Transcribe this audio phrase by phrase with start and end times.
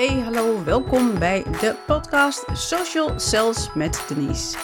[0.00, 4.56] Hey, hallo, welkom bij de podcast Social Sales met Denise.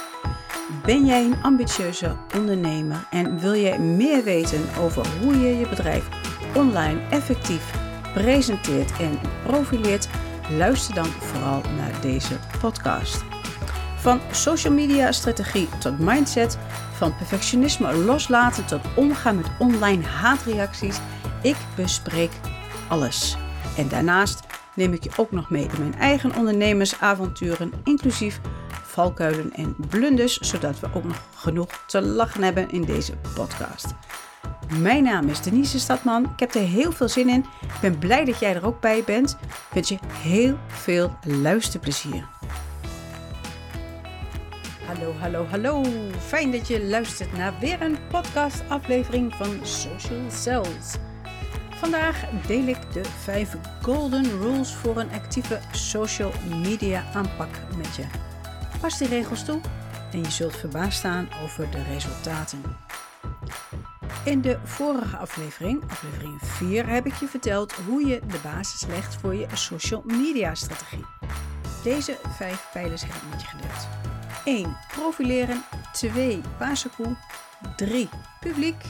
[0.84, 6.08] Ben jij een ambitieuze ondernemer en wil jij meer weten over hoe je je bedrijf
[6.54, 7.74] online effectief
[8.14, 10.08] presenteert en profileert?
[10.50, 13.24] Luister dan vooral naar deze podcast.
[13.96, 16.58] Van social media strategie tot mindset,
[16.92, 20.98] van perfectionisme loslaten tot omgaan met online haatreacties.
[21.42, 22.30] Ik bespreek
[22.88, 23.36] alles.
[23.76, 24.44] En daarnaast
[24.76, 28.40] neem ik je ook nog mee in mijn eigen ondernemersavonturen, inclusief
[28.82, 33.86] valkuilen en blunders, zodat we ook nog genoeg te lachen hebben in deze podcast.
[34.80, 36.24] Mijn naam is Denise Stadman.
[36.24, 37.44] Ik heb er heel veel zin in.
[37.62, 39.30] Ik ben blij dat jij er ook bij bent.
[39.40, 42.28] Ik wens je heel veel luisterplezier.
[44.86, 45.84] Hallo, hallo, hallo.
[46.18, 50.96] Fijn dat je luistert naar weer een podcastaflevering van Social Cells.
[51.76, 58.04] Vandaag deel ik de 5 golden rules voor een actieve social media aanpak met je.
[58.80, 59.60] Pas die regels toe
[60.12, 62.62] en je zult verbaasd staan over de resultaten.
[64.24, 69.14] In de vorige aflevering, aflevering 4, heb ik je verteld hoe je de basis legt
[69.14, 71.04] voor je social media strategie.
[71.82, 73.88] Deze vijf pijlers heb met je gedeeld.
[74.44, 74.76] 1.
[74.92, 75.64] Profileren.
[75.92, 76.40] 2.
[76.58, 77.16] Basekoe.
[77.76, 78.08] 3.
[78.40, 78.84] Publiek.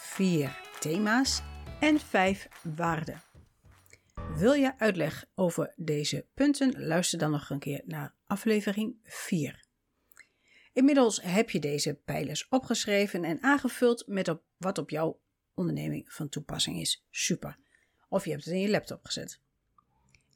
[0.00, 0.56] 4.
[0.78, 1.42] Thema's.
[1.80, 2.48] En 5.
[2.76, 3.22] Waarden.
[4.36, 6.86] Wil je uitleg over deze punten?
[6.86, 9.64] Luister dan nog een keer naar aflevering 4.
[10.72, 15.20] Inmiddels heb je deze pijlers opgeschreven en aangevuld met wat op jouw
[15.54, 17.06] onderneming van toepassing is.
[17.10, 17.58] Super.
[18.08, 19.40] Of je hebt het in je laptop gezet.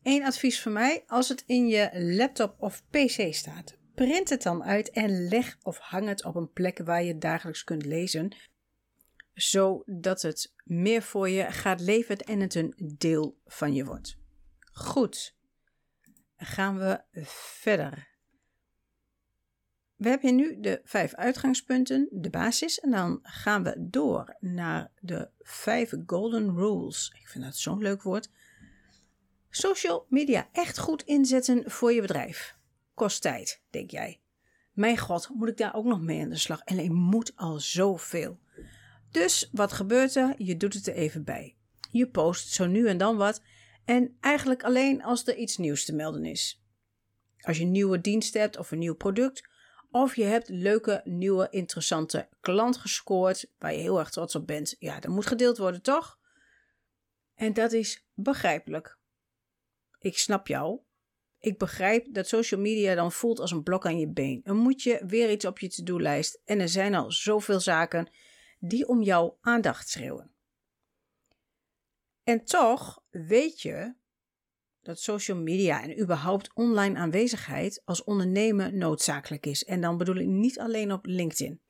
[0.02, 4.64] Eén advies van mij: als het in je laptop of PC staat, print het dan
[4.64, 8.32] uit en leg of hang het op een plek waar je dagelijks kunt lezen,
[9.34, 14.16] zodat het meer voor je gaat leven en het een deel van je wordt.
[14.72, 15.36] Goed,
[16.36, 17.00] gaan we
[17.60, 18.10] verder.
[19.96, 25.30] We hebben nu de vijf uitgangspunten, de basis, en dan gaan we door naar de
[25.40, 27.14] vijf golden rules.
[27.20, 28.30] Ik vind dat zo'n leuk woord.
[29.50, 32.56] Social media echt goed inzetten voor je bedrijf.
[32.94, 34.20] Kost tijd, denk jij.
[34.72, 36.60] Mijn god, moet ik daar ook nog mee aan de slag?
[36.60, 38.38] En ik moet al zoveel.
[39.12, 40.34] Dus wat gebeurt er?
[40.38, 41.56] Je doet het er even bij.
[41.90, 43.42] Je post zo nu en dan wat.
[43.84, 46.62] En eigenlijk alleen als er iets nieuws te melden is.
[47.40, 49.48] Als je een nieuwe dienst hebt of een nieuw product.
[49.90, 53.50] Of je hebt leuke, nieuwe, interessante klant gescoord.
[53.58, 54.76] Waar je heel erg trots op bent.
[54.78, 56.18] Ja, dat moet gedeeld worden, toch?
[57.34, 58.98] En dat is begrijpelijk.
[59.98, 60.80] Ik snap jou.
[61.38, 64.40] Ik begrijp dat social media dan voelt als een blok aan je been.
[64.44, 66.40] Dan moet je weer iets op je to-do-lijst.
[66.44, 68.10] En er zijn al zoveel zaken
[68.64, 70.30] die om jouw aandacht schreeuwen.
[72.24, 73.94] En toch weet je
[74.80, 79.64] dat social media en überhaupt online aanwezigheid als ondernemer noodzakelijk is.
[79.64, 81.60] En dan bedoel ik niet alleen op LinkedIn.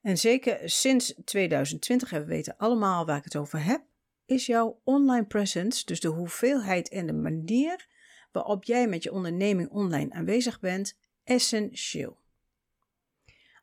[0.00, 3.84] En zeker sinds 2020, en we weten allemaal waar ik het over heb,
[4.26, 7.88] is jouw online presence, dus de hoeveelheid en de manier
[8.30, 12.21] waarop jij met je onderneming online aanwezig bent, essentieel.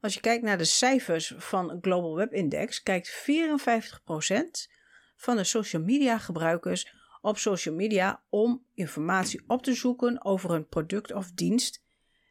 [0.01, 4.71] Als je kijkt naar de cijfers van Global Web Index, kijkt 54%
[5.15, 10.67] van de social media gebruikers op social media om informatie op te zoeken over een
[10.67, 11.83] product of dienst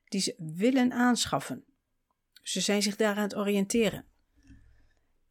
[0.04, 1.64] die ze willen aanschaffen.
[2.42, 4.04] Ze zijn zich daaraan het oriënteren.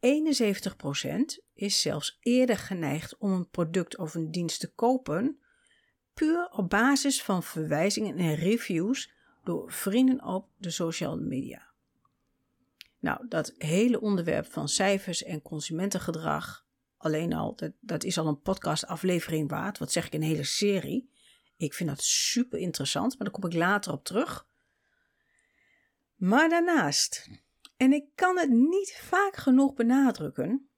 [1.54, 5.38] is zelfs eerder geneigd om een product of een dienst te kopen,
[6.14, 9.12] puur op basis van verwijzingen en reviews
[9.44, 11.67] door vrienden op de social media.
[12.98, 16.66] Nou, dat hele onderwerp van cijfers en consumentengedrag,
[16.96, 19.78] alleen al, dat, dat is al een podcastaflevering waard.
[19.78, 21.10] Wat zeg ik, een hele serie.
[21.56, 24.46] Ik vind dat super interessant, maar daar kom ik later op terug.
[26.14, 27.28] Maar daarnaast,
[27.76, 30.68] en ik kan het niet vaak genoeg benadrukken,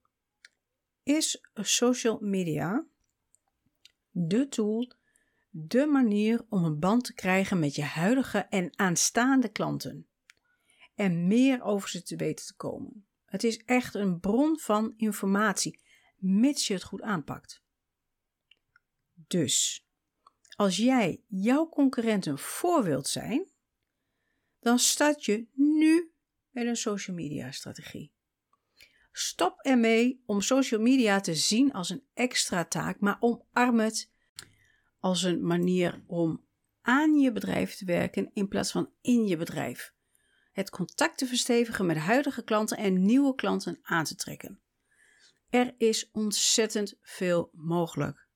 [1.03, 2.86] is social media
[4.10, 4.92] de tool,
[5.50, 10.09] de manier om een band te krijgen met je huidige en aanstaande klanten
[10.95, 13.07] en meer over ze te weten te komen.
[13.25, 15.81] Het is echt een bron van informatie,
[16.16, 17.63] mits je het goed aanpakt.
[19.15, 19.87] Dus,
[20.57, 23.51] als jij jouw concurrenten voor wilt zijn,
[24.60, 26.13] dan start je nu
[26.51, 28.13] met een social media strategie.
[29.13, 34.10] Stop ermee om social media te zien als een extra taak, maar omarm het
[34.98, 36.47] als een manier om
[36.81, 39.95] aan je bedrijf te werken in plaats van in je bedrijf
[40.50, 44.60] het contact te verstevigen met huidige klanten en nieuwe klanten aan te trekken.
[45.48, 48.28] Er is ontzettend veel mogelijk.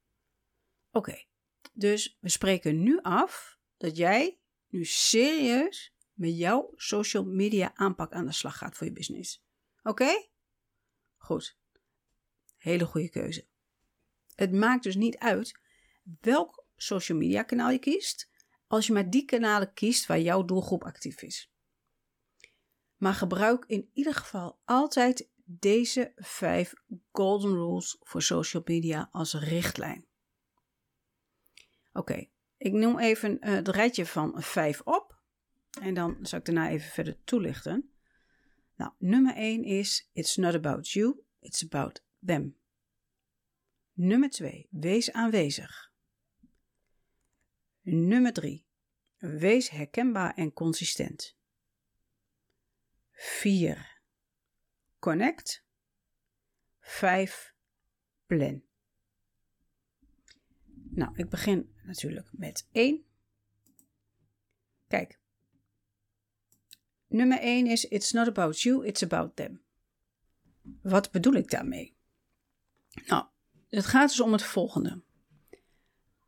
[0.90, 1.24] Oké,
[1.72, 4.38] Dus we spreken nu af dat jij
[4.68, 9.44] nu serieus met jouw social media aanpak aan de slag gaat voor je business.
[9.82, 10.28] Oké?
[11.16, 11.58] Goed.
[12.56, 13.46] Hele goede keuze.
[14.34, 15.58] Het maakt dus niet uit
[16.20, 18.30] welk social media kanaal je kiest,
[18.66, 21.53] als je maar die kanalen kiest waar jouw doelgroep actief is.
[23.04, 26.74] Maar gebruik in ieder geval altijd deze vijf
[27.12, 30.06] golden rules voor social media als richtlijn.
[31.92, 35.20] Oké, ik noem even uh, het rijtje van vijf op.
[35.80, 37.90] En dan zal ik daarna even verder toelichten.
[38.76, 42.56] Nou, nummer 1 is: It's not about you, it's about them.
[43.92, 45.92] Nummer 2, wees aanwezig.
[47.80, 48.66] Nummer 3,
[49.16, 51.33] wees herkenbaar en consistent.
[53.14, 54.00] 4,
[54.98, 55.64] connect.
[56.80, 57.54] 5,
[58.26, 58.62] plan.
[60.90, 63.04] Nou, ik begin natuurlijk met 1.
[64.88, 65.18] Kijk,
[67.06, 69.62] nummer 1 is: It's not about you, it's about them.
[70.82, 71.96] Wat bedoel ik daarmee?
[73.06, 73.26] Nou,
[73.68, 75.02] het gaat dus om het volgende.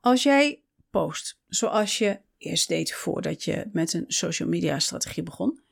[0.01, 5.65] Als jij post zoals je eerst deed voordat je met een social media strategie begon.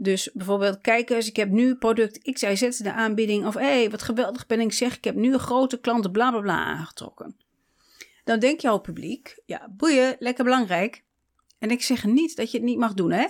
[0.00, 3.46] Dus bijvoorbeeld, kijk eens, ik heb nu product X, Y, Z de aanbieding.
[3.46, 6.30] Of hé, hey, wat geweldig ben ik zeg, ik heb nu een grote klanten bla
[6.30, 7.36] bla bla aangetrokken.
[8.24, 11.04] Dan denkt jouw publiek, ja, boeien, lekker belangrijk.
[11.58, 13.26] En ik zeg niet dat je het niet mag doen, hè.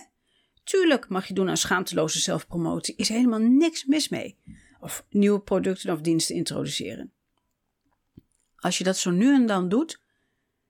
[0.65, 4.39] Tuurlijk mag je doen aan schaamteloze zelfpromotie, is helemaal niks mis mee.
[4.81, 7.13] Of nieuwe producten of diensten introduceren.
[8.57, 10.01] Als je dat zo nu en dan doet,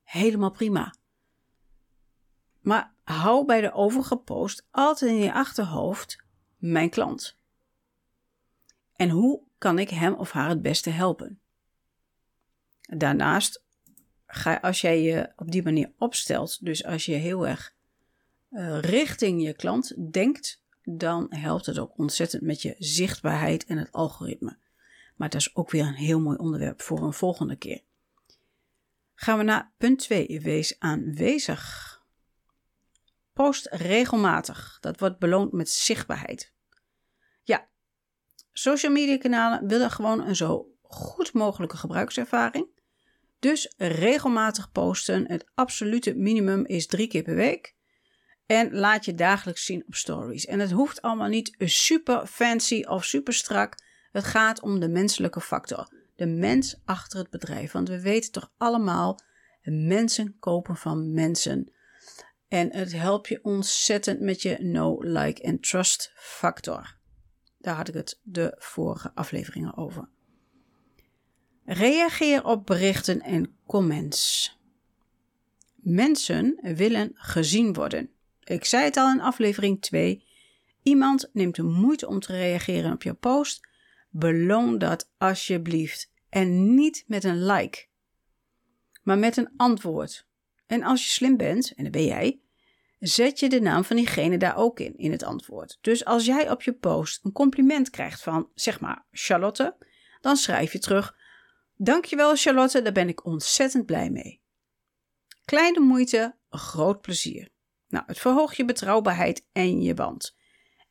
[0.02, 0.94] helemaal prima.
[2.68, 6.24] Maar hou bij de overige post altijd in je achterhoofd
[6.56, 7.36] mijn klant.
[8.96, 11.40] En hoe kan ik hem of haar het beste helpen?
[12.80, 13.64] Daarnaast,
[14.26, 17.74] ga, als jij je op die manier opstelt, dus als je heel erg
[18.50, 23.92] uh, richting je klant denkt, dan helpt het ook ontzettend met je zichtbaarheid en het
[23.92, 24.58] algoritme.
[25.16, 27.82] Maar dat is ook weer een heel mooi onderwerp voor een volgende keer.
[29.14, 30.40] Gaan we naar punt 2.
[30.40, 31.97] Wees aanwezig.
[33.38, 34.78] Post regelmatig.
[34.80, 36.52] Dat wordt beloond met zichtbaarheid.
[37.42, 37.68] Ja,
[38.52, 42.66] social media kanalen willen gewoon een zo goed mogelijke gebruikservaring.
[43.38, 45.28] Dus regelmatig posten.
[45.28, 47.74] Het absolute minimum is drie keer per week.
[48.46, 50.46] En laat je dagelijks zien op stories.
[50.46, 53.74] En het hoeft allemaal niet super fancy of super strak.
[54.12, 57.72] Het gaat om de menselijke factor de mens achter het bedrijf.
[57.72, 59.20] Want we weten toch allemaal,
[59.62, 61.72] mensen kopen van mensen.
[62.48, 66.96] En het helpt je ontzettend met je know, like en trust factor.
[67.58, 70.08] Daar had ik het de vorige afleveringen over.
[71.64, 74.56] Reageer op berichten en comments.
[75.74, 78.10] Mensen willen gezien worden.
[78.44, 80.24] Ik zei het al in aflevering 2.
[80.82, 83.68] Iemand neemt de moeite om te reageren op je post
[84.10, 86.12] Beloon dat alsjeblieft.
[86.28, 87.86] En niet met een like,
[89.02, 90.27] maar met een antwoord.
[90.68, 92.40] En als je slim bent, en dat ben jij,
[92.98, 95.78] zet je de naam van diegene daar ook in, in het antwoord.
[95.80, 99.76] Dus als jij op je post een compliment krijgt van, zeg maar, Charlotte,
[100.20, 101.16] dan schrijf je terug:
[101.76, 104.42] Dankjewel, Charlotte, daar ben ik ontzettend blij mee.
[105.44, 107.48] Kleine moeite, groot plezier.
[107.88, 110.36] Nou, het verhoogt je betrouwbaarheid en je band.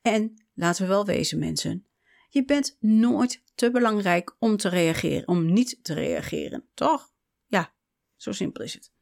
[0.02, 1.88] En laten we wel wezen, mensen.
[2.30, 6.70] Je bent nooit te belangrijk om te reageren, om niet te reageren.
[6.74, 7.12] Toch?
[7.46, 7.74] Ja,
[8.16, 8.96] zo simpel is het.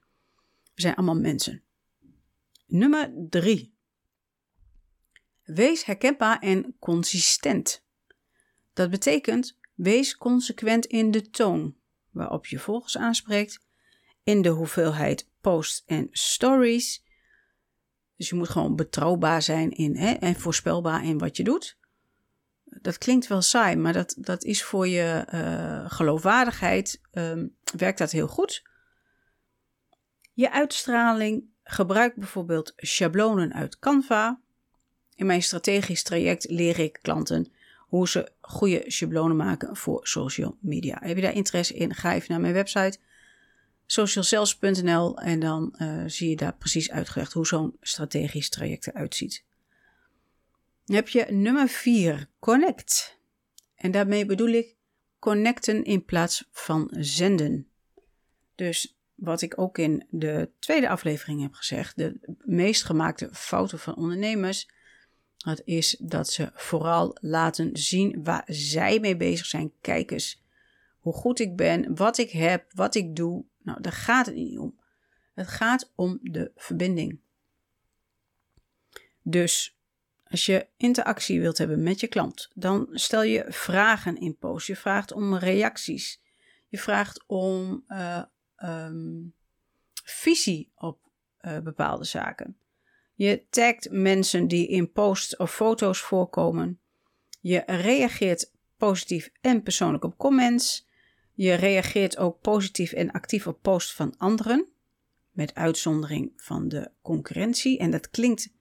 [0.75, 1.63] We zijn allemaal mensen.
[2.65, 3.73] Nummer drie.
[5.43, 7.83] Wees herkenbaar en consistent.
[8.73, 11.75] Dat betekent, wees consequent in de toon
[12.11, 13.59] waarop je volgers aanspreekt,
[14.23, 17.03] in de hoeveelheid posts en stories.
[18.15, 21.77] Dus je moet gewoon betrouwbaar zijn in, hè, en voorspelbaar in wat je doet
[22.81, 28.11] dat klinkt wel saai, maar dat, dat is voor je uh, geloofwaardigheid, um, werkt dat
[28.11, 28.63] heel goed.
[30.35, 34.39] Je uitstraling, gebruik bijvoorbeeld schablonen uit Canva.
[35.15, 40.97] In mijn strategisch traject leer ik klanten hoe ze goede schablonen maken voor social media.
[40.99, 41.93] Heb je daar interesse in?
[41.93, 42.97] Ga even naar mijn website
[43.85, 49.43] socialcells.nl en dan uh, zie je daar precies uitgelegd hoe zo'n strategisch traject eruit ziet
[50.85, 53.19] heb je nummer 4, connect.
[53.75, 54.75] En daarmee bedoel ik
[55.19, 57.67] connecten in plaats van zenden.
[58.55, 63.95] Dus wat ik ook in de tweede aflevering heb gezegd, de meest gemaakte fouten van
[63.95, 64.69] ondernemers,
[65.37, 69.71] dat is dat ze vooral laten zien waar zij mee bezig zijn.
[69.81, 70.43] Kijk eens
[70.99, 73.45] hoe goed ik ben, wat ik heb, wat ik doe.
[73.63, 74.79] Nou, daar gaat het niet om.
[75.33, 77.19] Het gaat om de verbinding.
[79.21, 79.77] Dus
[80.23, 84.67] als je interactie wilt hebben met je klant, dan stel je vragen in post.
[84.67, 86.21] Je vraagt om reacties.
[86.67, 88.23] Je vraagt om uh,
[88.63, 89.33] um,
[90.03, 90.99] visie op
[91.41, 92.57] uh, bepaalde zaken.
[93.13, 96.79] Je tagt mensen die in posts of foto's voorkomen.
[97.41, 100.87] Je reageert positief en persoonlijk op comments.
[101.33, 104.67] Je reageert ook positief en actief op posts van anderen,
[105.31, 107.77] met uitzondering van de concurrentie.
[107.79, 108.53] En dat klinkt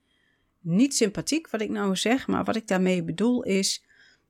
[0.59, 3.83] niet sympathiek wat ik nou zeg, maar wat ik daarmee bedoel is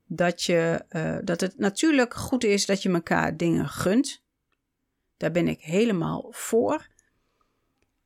[0.06, 4.24] dat, je, uh, dat het natuurlijk goed is dat je elkaar dingen gunt.
[5.18, 6.88] Daar ben ik helemaal voor.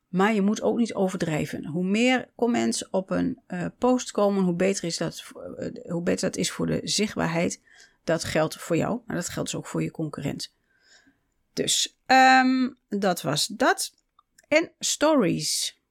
[0.08, 1.66] Maar je moet ook niet overdrijven.
[1.66, 6.30] Hoe meer comments op een uh, post komen, hoe beter, is dat, uh, hoe beter
[6.30, 7.62] dat is voor de zichtbaarheid.
[8.04, 10.54] Dat geldt voor jou, maar dat geldt dus ook voor je concurrent.
[11.54, 13.94] Dus um, dat was dat.
[14.48, 15.82] En stories.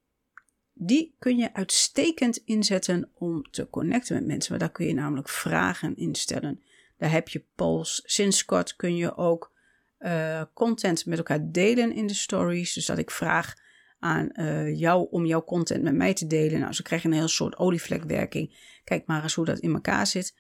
[0.73, 4.51] Die kun je uitstekend inzetten om te connecten met mensen.
[4.51, 6.63] Maar daar kun je namelijk vragen instellen.
[6.97, 8.03] Daar heb je polls.
[8.05, 9.53] Sinds kort kun je ook
[10.01, 12.73] uh, content met elkaar delen in de stories.
[12.73, 13.55] Dus dat ik vraag
[13.99, 16.61] aan uh, jou om jouw content met mij te delen.
[16.61, 18.57] Nou, zo krijg je een heel soort olievlekwerking.
[18.85, 20.35] Kijk maar eens hoe dat in elkaar zit.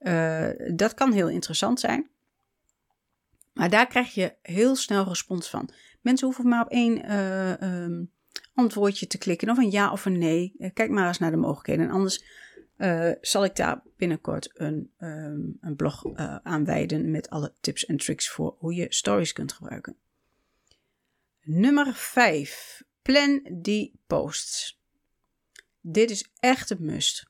[0.00, 2.08] Uh, dat kan heel interessant zijn.
[3.52, 5.68] Maar daar krijg je heel snel respons van.
[6.00, 7.14] Mensen hoeven maar op één
[7.64, 8.10] um,
[8.54, 10.70] antwoordje te klikken, of een ja of een nee.
[10.72, 11.84] Kijk maar eens naar de mogelijkheden.
[11.84, 12.24] En anders
[12.78, 17.86] uh, zal ik daar binnenkort een, um, een blog uh, aan wijden met alle tips
[17.86, 19.96] en tricks voor hoe je stories kunt gebruiken.
[21.42, 22.82] Nummer 5.
[23.02, 24.80] Plan die posts.
[25.80, 27.26] Dit is echt een must.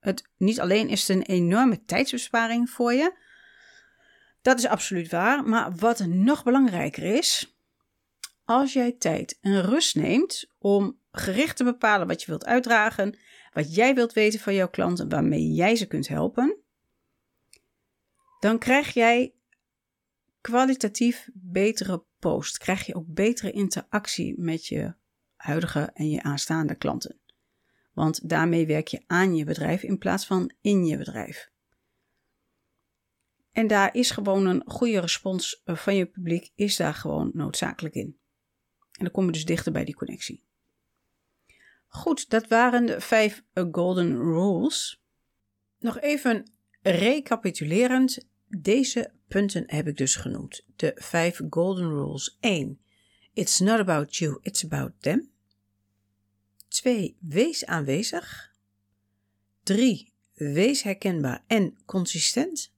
[0.00, 3.20] Het, niet alleen is het een enorme tijdsbesparing voor je,
[4.42, 7.56] dat is absoluut waar, maar wat nog belangrijker is,
[8.44, 13.18] als jij tijd en rust neemt om gericht te bepalen wat je wilt uitdragen,
[13.52, 16.56] wat jij wilt weten van jouw klanten, waarmee jij ze kunt helpen,
[18.40, 19.34] dan krijg jij
[20.40, 22.58] kwalitatief betere post.
[22.58, 24.94] Krijg je ook betere interactie met je
[25.36, 27.20] huidige en je aanstaande klanten.
[27.92, 31.50] Want daarmee werk je aan je bedrijf in plaats van in je bedrijf.
[33.52, 38.18] En daar is gewoon een goede respons van je publiek, is daar gewoon noodzakelijk in.
[38.92, 40.44] En dan kom je dus dichter bij die connectie.
[41.92, 45.02] Goed, dat waren de vijf golden rules.
[45.78, 48.26] Nog even recapitulerend.
[48.48, 50.64] Deze punten heb ik dus genoemd.
[50.76, 52.36] De vijf golden rules.
[52.40, 52.80] 1.
[53.32, 55.30] It's not about you, it's about them.
[56.68, 57.16] 2.
[57.20, 58.54] Wees aanwezig.
[59.62, 60.12] 3.
[60.34, 62.74] Wees herkenbaar en consistent.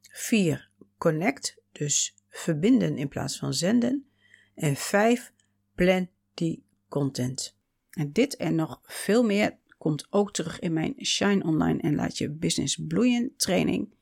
[0.00, 0.70] 4.
[0.98, 4.06] Connect, dus verbinden in plaats van zenden.
[4.54, 5.32] En 5.
[5.74, 7.55] Plan die content.
[7.96, 12.18] En dit en nog veel meer komt ook terug in mijn Shine Online en Laat
[12.18, 13.94] Je Business Bloeien training.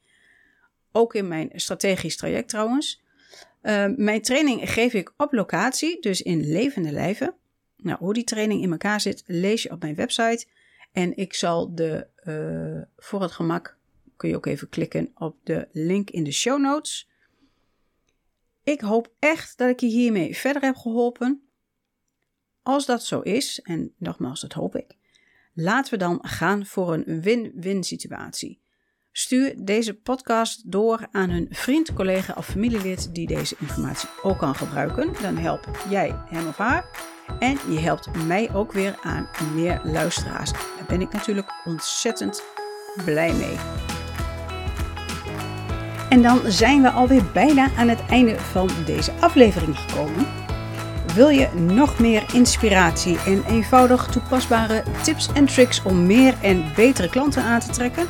[0.93, 3.03] Ook in mijn strategisch traject trouwens.
[3.63, 7.35] Uh, mijn training geef ik op locatie, dus in levende lijven.
[7.77, 10.47] Nou, hoe die training in elkaar zit, lees je op mijn website.
[10.93, 13.77] En ik zal de, uh, voor het gemak,
[14.17, 17.09] kun je ook even klikken op de link in de show notes.
[18.65, 21.44] Ik hoop echt dat ik je hiermee verder heb geholpen.
[22.65, 24.97] Als dat zo is, en nogmaals, dat hoop ik,
[25.53, 28.63] laten we dan gaan voor een win-win situatie.
[29.13, 34.55] Stuur deze podcast door aan hun vriend, collega of familielid die deze informatie ook kan
[34.55, 35.13] gebruiken.
[35.23, 40.53] Dan help jij hem of haar en je helpt mij ook weer aan meer luisteraars.
[40.53, 42.43] Daar ben ik natuurlijk ontzettend
[43.05, 43.57] blij mee.
[46.09, 50.34] En dan zijn we alweer bijna aan het einde van deze aflevering gekomen.
[51.15, 57.09] Wil je nog meer inspiratie en eenvoudig toepasbare tips en tricks om meer en betere
[57.09, 58.07] klanten aan te trekken?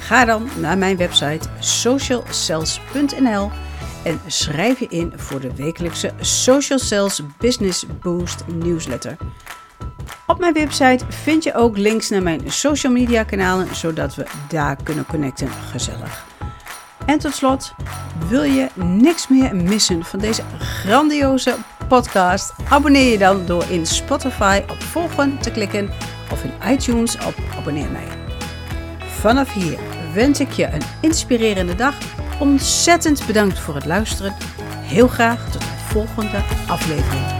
[0.00, 3.50] Ga dan naar mijn website socialcells.nl
[4.04, 9.16] en schrijf je in voor de wekelijkse Social Sales Business Boost newsletter.
[10.26, 14.76] Op mijn website vind je ook links naar mijn social media kanalen, zodat we daar
[14.82, 16.24] kunnen connecten gezellig.
[17.06, 17.74] En tot slot,
[18.28, 22.52] wil je niks meer missen van deze grandioze podcast?
[22.68, 25.90] Abonneer je dan door in Spotify op volgen te klikken
[26.32, 28.06] of in iTunes op abonneer mij.
[28.98, 29.78] Vanaf hier
[30.14, 31.94] wens ik je een inspirerende dag.
[32.38, 34.34] Ontzettend bedankt voor het luisteren.
[34.80, 37.35] Heel graag tot de volgende aflevering.